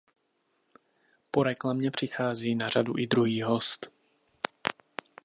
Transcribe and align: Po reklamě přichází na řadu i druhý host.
Po 1.31 1.43
reklamě 1.43 1.91
přichází 1.91 2.55
na 2.55 2.69
řadu 2.69 2.93
i 2.97 3.07
druhý 3.07 3.41
host. 3.41 3.87